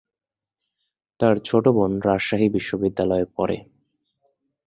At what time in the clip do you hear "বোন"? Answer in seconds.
1.67-1.91